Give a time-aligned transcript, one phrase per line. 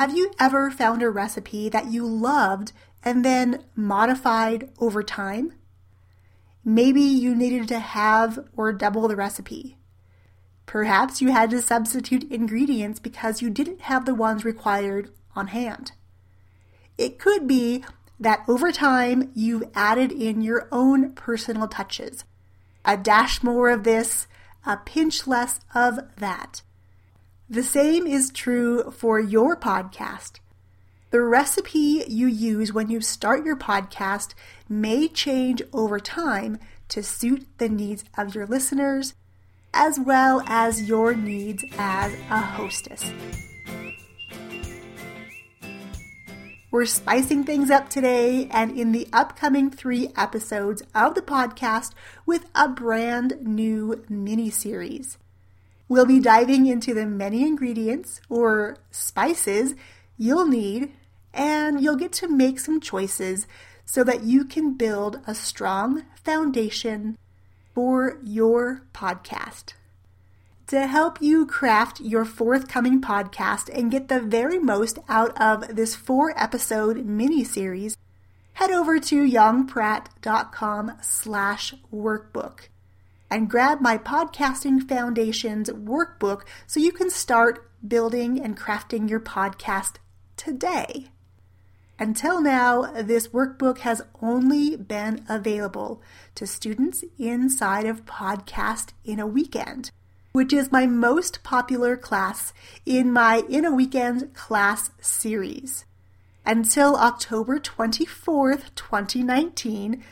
[0.00, 2.72] Have you ever found a recipe that you loved
[3.04, 5.52] and then modified over time?
[6.64, 9.76] Maybe you needed to have or double the recipe.
[10.64, 15.92] Perhaps you had to substitute ingredients because you didn't have the ones required on hand.
[16.96, 17.84] It could be
[18.18, 22.24] that over time you've added in your own personal touches.
[22.86, 24.26] A dash more of this,
[24.64, 26.62] a pinch less of that.
[27.52, 30.38] The same is true for your podcast.
[31.10, 34.34] The recipe you use when you start your podcast
[34.68, 36.60] may change over time
[36.90, 39.14] to suit the needs of your listeners
[39.74, 43.12] as well as your needs as a hostess.
[46.70, 52.44] We're spicing things up today and in the upcoming three episodes of the podcast with
[52.54, 55.18] a brand new mini series.
[55.90, 59.74] We'll be diving into the many ingredients or spices
[60.16, 60.92] you'll need,
[61.34, 63.48] and you'll get to make some choices
[63.84, 67.18] so that you can build a strong foundation
[67.74, 69.72] for your podcast.
[70.68, 75.96] To help you craft your forthcoming podcast and get the very most out of this
[75.96, 77.96] four episode mini series,
[78.52, 82.68] head over to yongpratt.com slash workbook
[83.30, 89.96] and grab my Podcasting Foundations workbook so you can start building and crafting your podcast
[90.36, 91.06] today.
[91.98, 96.02] Until now, this workbook has only been available
[96.34, 99.90] to students inside of Podcast in a Weekend,
[100.32, 102.54] which is my most popular class
[102.86, 105.84] in my In a Weekend class series.
[106.46, 110.02] Until October 24th, 2019,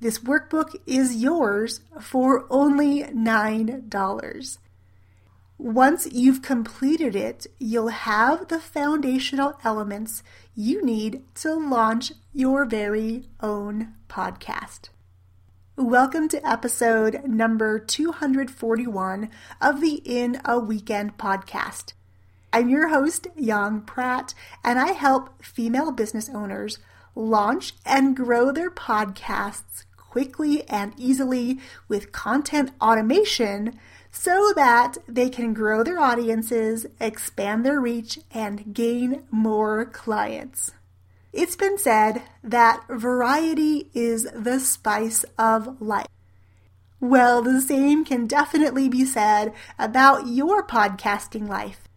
[0.00, 4.58] this workbook is yours for only $9.
[5.58, 10.22] Once you've completed it, you'll have the foundational elements
[10.54, 14.90] you need to launch your very own podcast.
[15.74, 19.28] Welcome to episode number 241
[19.60, 21.94] of the In a Weekend podcast.
[22.52, 26.78] I'm your host, Yong Pratt, and I help female business owners
[27.16, 31.58] launch and grow their podcasts quickly and easily
[31.88, 33.78] with content automation
[34.10, 40.72] so that they can grow their audiences, expand their reach, and gain more clients.
[41.32, 46.08] It's been said that variety is the spice of life.
[47.00, 51.88] Well, the same can definitely be said about your podcasting life.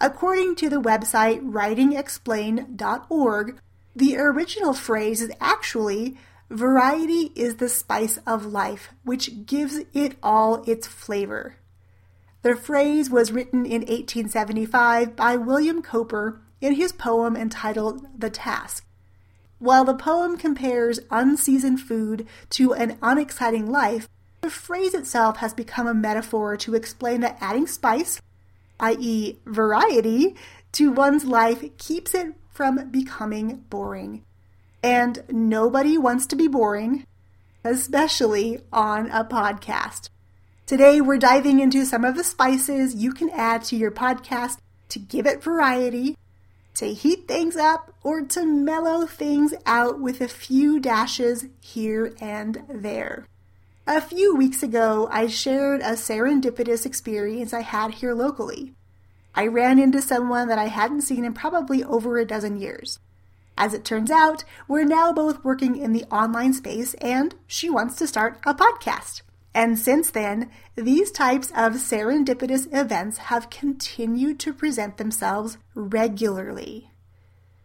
[0.00, 3.60] According to the website writingexplained.org,
[3.94, 6.16] the original phrase is actually
[6.50, 11.54] Variety is the spice of life, which gives it all its flavor.
[12.42, 18.84] The phrase was written in 1875 by William Cowper in his poem entitled The Task.
[19.60, 24.08] While the poem compares unseasoned food to an unexciting life,
[24.40, 28.20] the phrase itself has become a metaphor to explain that adding spice,
[28.80, 30.34] i.e., variety,
[30.72, 34.24] to one's life keeps it from becoming boring.
[34.82, 37.06] And nobody wants to be boring,
[37.64, 40.08] especially on a podcast.
[40.66, 44.58] Today, we're diving into some of the spices you can add to your podcast
[44.88, 46.16] to give it variety,
[46.74, 52.62] to heat things up, or to mellow things out with a few dashes here and
[52.68, 53.26] there.
[53.86, 58.72] A few weeks ago, I shared a serendipitous experience I had here locally.
[59.34, 63.00] I ran into someone that I hadn't seen in probably over a dozen years.
[63.56, 67.96] As it turns out, we're now both working in the online space and she wants
[67.96, 69.22] to start a podcast.
[69.54, 76.90] And since then, these types of serendipitous events have continued to present themselves regularly.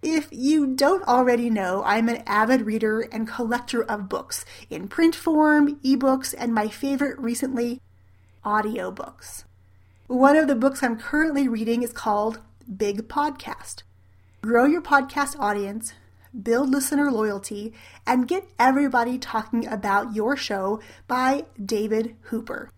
[0.02, 5.16] If you don't already know, I'm an avid reader and collector of books in print
[5.16, 7.82] form, ebooks, and my favorite recently,
[8.44, 9.46] audiobooks.
[10.08, 12.40] One of the books I'm currently reading is called
[12.78, 13.84] Big Podcast
[14.46, 15.94] grow your podcast audience,
[16.44, 17.74] build listener loyalty,
[18.06, 22.70] and get everybody talking about your show by David Hooper.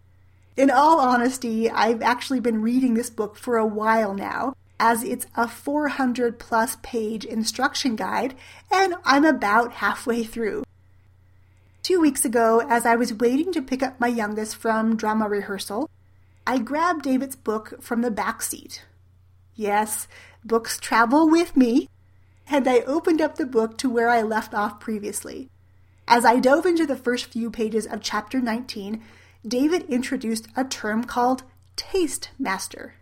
[0.56, 5.28] In all honesty, I've actually been reading this book for a while now, as it's
[5.36, 8.34] a 400 plus page instruction guide,
[8.72, 10.64] and I'm about halfway through.
[11.84, 15.90] Two weeks ago, as I was waiting to pick up my youngest from drama rehearsal,
[16.46, 18.86] I grabbed David's book from the back seat.
[19.54, 20.08] Yes,
[20.48, 21.90] Books travel with me,
[22.50, 25.50] and I opened up the book to where I left off previously.
[26.08, 29.04] As I dove into the first few pages of chapter 19,
[29.46, 31.44] David introduced a term called
[31.76, 32.94] taste master.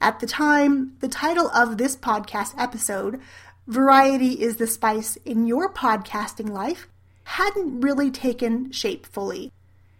[0.00, 3.20] At the time, the title of this podcast episode,
[3.66, 6.86] Variety is the Spice in Your Podcasting Life,
[7.24, 9.50] hadn't really taken shape fully.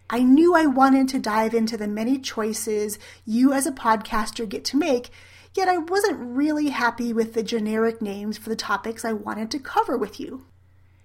[0.09, 4.63] I knew I wanted to dive into the many choices you as a podcaster get
[4.65, 5.09] to make,
[5.55, 9.59] yet I wasn't really happy with the generic names for the topics I wanted to
[9.59, 10.45] cover with you.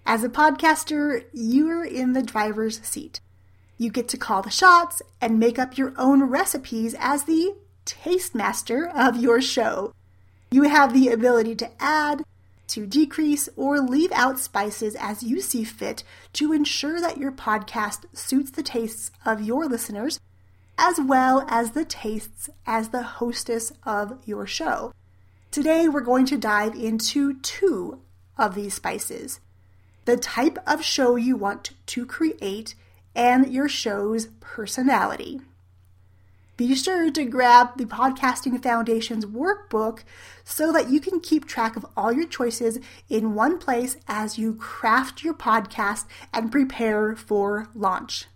[0.06, 3.20] As a podcaster, you're in the driver's seat.
[3.78, 7.54] You get to call the shots and make up your own recipes as the
[7.84, 9.92] taste master of your show.
[10.50, 12.22] You have the ability to add,
[12.68, 16.04] to decrease or leave out spices as you see fit
[16.34, 20.20] to ensure that your podcast suits the tastes of your listeners
[20.78, 24.92] as well as the tastes as the hostess of your show.
[25.50, 28.00] Today we're going to dive into two
[28.36, 29.40] of these spices
[30.04, 32.74] the type of show you want to create
[33.14, 35.40] and your show's personality.
[36.56, 40.00] Be sure to grab the Podcasting Foundation's workbook
[40.44, 42.78] so that you can keep track of all your choices
[43.08, 48.26] in one place as you craft your podcast and prepare for launch.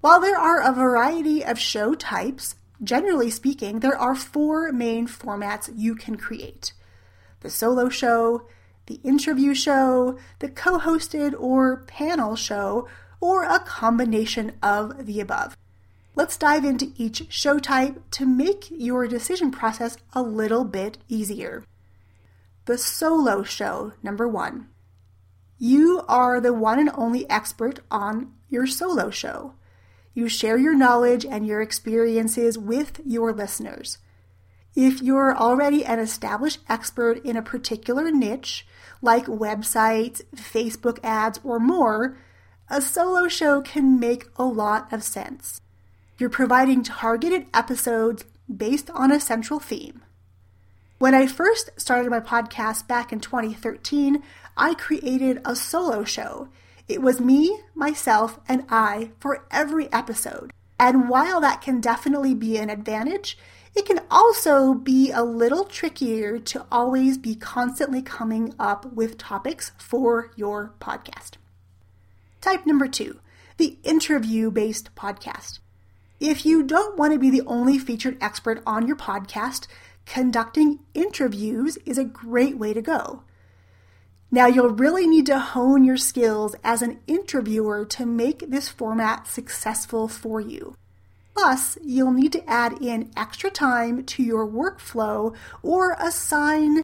[0.00, 5.70] While there are a variety of show types, generally speaking, there are four main formats
[5.74, 6.72] you can create
[7.40, 8.46] the solo show,
[8.86, 12.88] the interview show, the co hosted or panel show,
[13.20, 15.56] or a combination of the above.
[16.14, 21.64] Let's dive into each show type to make your decision process a little bit easier.
[22.64, 24.68] The solo show, number one.
[25.58, 29.54] You are the one and only expert on your solo show.
[30.18, 33.98] You share your knowledge and your experiences with your listeners.
[34.74, 38.66] If you're already an established expert in a particular niche,
[39.00, 42.18] like websites, Facebook ads, or more,
[42.68, 45.60] a solo show can make a lot of sense.
[46.18, 50.02] You're providing targeted episodes based on a central theme.
[50.98, 54.24] When I first started my podcast back in 2013,
[54.56, 56.48] I created a solo show.
[56.88, 60.52] It was me, myself, and I for every episode.
[60.80, 63.36] And while that can definitely be an advantage,
[63.74, 69.72] it can also be a little trickier to always be constantly coming up with topics
[69.76, 71.32] for your podcast.
[72.40, 73.20] Type number two,
[73.58, 75.58] the interview based podcast.
[76.20, 79.66] If you don't want to be the only featured expert on your podcast,
[80.06, 83.24] conducting interviews is a great way to go.
[84.30, 89.26] Now, you'll really need to hone your skills as an interviewer to make this format
[89.26, 90.76] successful for you.
[91.34, 96.82] Plus, you'll need to add in extra time to your workflow or assign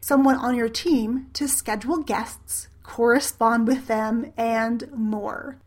[0.00, 5.58] someone on your team to schedule guests, correspond with them, and more.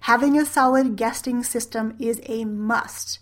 [0.00, 3.20] Having a solid guesting system is a must.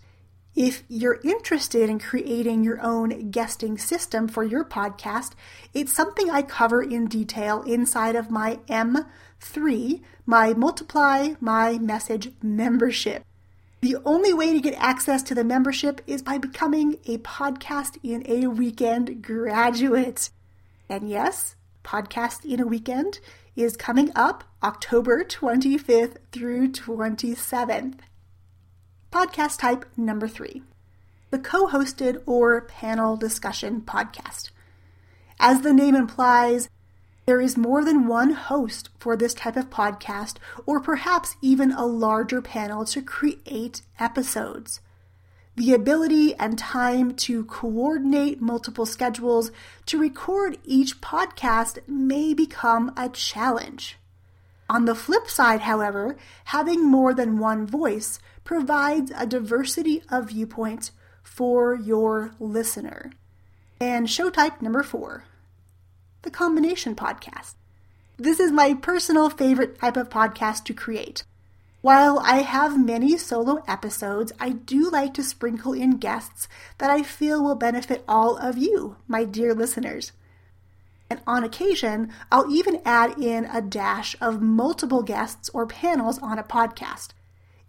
[0.57, 5.33] If you're interested in creating your own guesting system for your podcast,
[5.75, 13.23] it's something I cover in detail inside of my M3, my Multiply My Message membership.
[13.83, 18.25] The only way to get access to the membership is by becoming a Podcast in
[18.27, 20.31] a Weekend graduate.
[20.89, 21.55] And yes,
[21.85, 23.21] Podcast in a Weekend
[23.57, 27.99] is coming up October 25th through 27th.
[29.13, 30.63] Podcast type number three
[31.31, 34.51] the co hosted or panel discussion podcast.
[35.39, 36.69] As the name implies,
[37.27, 41.85] there is more than one host for this type of podcast, or perhaps even a
[41.85, 44.81] larger panel to create episodes.
[45.57, 49.51] The ability and time to coordinate multiple schedules
[49.87, 53.99] to record each podcast may become a challenge.
[54.69, 60.93] On the flip side, however, having more than one voice provides a diversity of viewpoints
[61.23, 63.13] for your listener.
[63.81, 65.25] And show type number four
[66.23, 67.55] the combination podcast.
[68.17, 71.23] This is my personal favorite type of podcast to create.
[71.83, 77.05] While I have many solo episodes, I do like to sprinkle in guests that I
[77.05, 80.11] feel will benefit all of you, my dear listeners.
[81.09, 86.39] And on occasion, I'll even add in a dash of multiple guests or panels on
[86.39, 87.11] a podcast.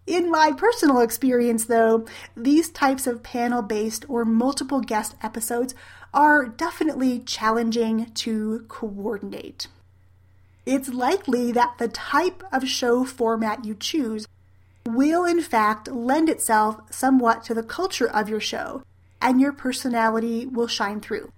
[0.06, 5.74] In my personal experience, though, these types of panel based or multiple guest episodes
[6.12, 9.68] are definitely challenging to coordinate
[10.68, 14.28] it's likely that the type of show format you choose
[14.84, 18.82] will, in fact, lend itself somewhat to the culture of your show,
[19.22, 21.32] and your personality will shine through.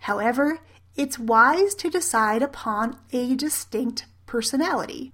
[0.00, 0.58] However,
[0.96, 5.12] it's wise to decide upon a distinct personality.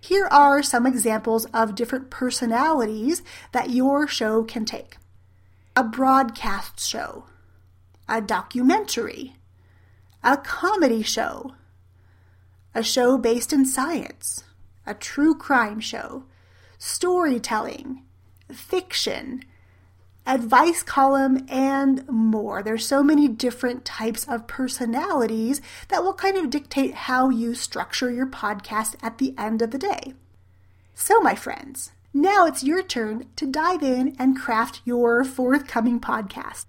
[0.00, 4.96] Here are some examples of different personalities that your show can take.
[5.76, 7.24] A broadcast show.
[8.08, 9.34] a documentary,
[10.24, 11.54] a comedy show,
[12.74, 14.44] a show based in science,
[14.86, 16.24] a true crime show,
[16.78, 18.02] storytelling,
[18.50, 19.42] fiction,
[20.28, 22.62] advice column, and more.
[22.62, 28.10] There's so many different types of personalities that will kind of dictate how you structure
[28.10, 30.12] your podcast at the end of the day.
[30.94, 36.66] So, my friends, now it's your turn to dive in and craft your forthcoming podcast.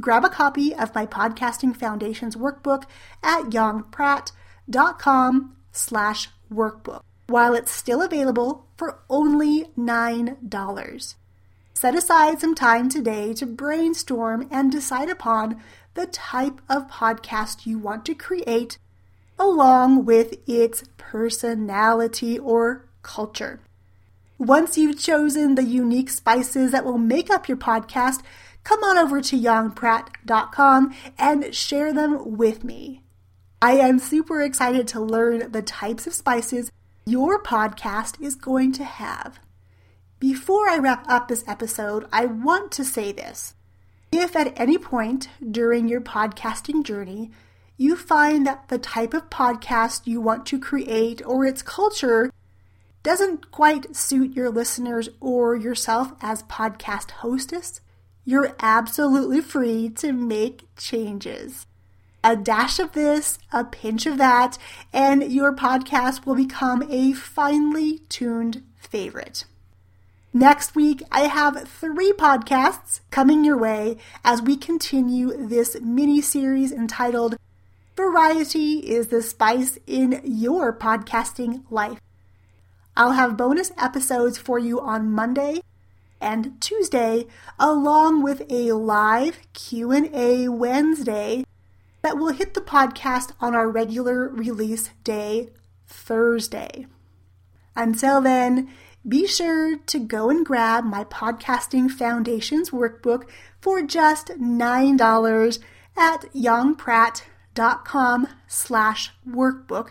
[0.00, 2.84] Grab a copy of my Podcasting Foundations workbook
[3.22, 11.14] at yongpratt.com slash workbook while it's still available for only $9.
[11.80, 15.62] Set aside some time today to brainstorm and decide upon
[15.94, 18.78] the type of podcast you want to create
[19.38, 23.60] along with its personality or culture.
[24.38, 28.24] Once you've chosen the unique spices that will make up your podcast,
[28.64, 33.02] come on over to yongpratt.com and share them with me.
[33.62, 36.72] I am super excited to learn the types of spices
[37.06, 39.38] your podcast is going to have.
[40.20, 43.54] Before I wrap up this episode, I want to say this.
[44.10, 47.30] If at any point during your podcasting journey
[47.76, 52.32] you find that the type of podcast you want to create or its culture
[53.04, 57.80] doesn't quite suit your listeners or yourself as podcast hostess,
[58.24, 61.64] you're absolutely free to make changes.
[62.24, 64.58] A dash of this, a pinch of that,
[64.92, 69.44] and your podcast will become a finely tuned favorite.
[70.34, 76.70] Next week, I have three podcasts coming your way as we continue this mini series
[76.70, 77.36] entitled
[77.96, 81.98] Variety is the Spice in Your Podcasting Life.
[82.94, 85.62] I'll have bonus episodes for you on Monday
[86.20, 87.26] and Tuesday,
[87.58, 91.44] along with a live Q&A Wednesday
[92.02, 95.48] that will hit the podcast on our regular release day,
[95.86, 96.86] Thursday.
[97.74, 98.68] Until then,
[99.06, 103.28] be sure to go and grab my Podcasting Foundations workbook
[103.60, 105.58] for just $9
[105.96, 109.90] at yongpratt.com slash workbook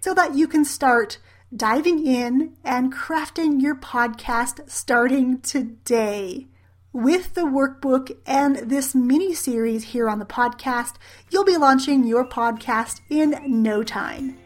[0.00, 1.18] so that you can start
[1.54, 6.46] diving in and crafting your podcast starting today.
[6.92, 10.94] With the workbook and this mini series here on the podcast,
[11.30, 14.38] you'll be launching your podcast in no time.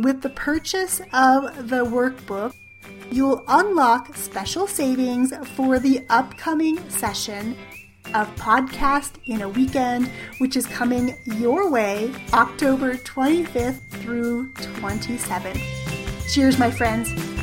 [0.00, 2.52] With the purchase of the workbook,
[3.10, 7.56] you'll unlock special savings for the upcoming session
[8.14, 15.60] of Podcast in a Weekend, which is coming your way October 25th through 27th.
[16.32, 17.33] Cheers, my friends.